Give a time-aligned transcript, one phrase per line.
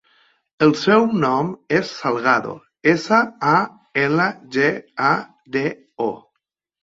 [0.67, 1.49] El seu cognom
[1.79, 2.55] és Salgado:
[2.93, 3.19] essa,
[3.51, 3.53] a,
[4.05, 4.27] ela,
[4.57, 4.67] ge,
[5.11, 5.11] a,
[5.57, 5.63] de,
[6.07, 6.11] o.